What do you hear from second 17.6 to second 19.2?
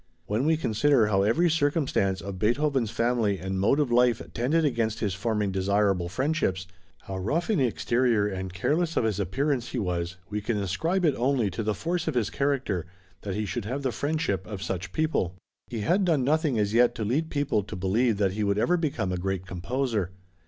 to believe that he would ever become a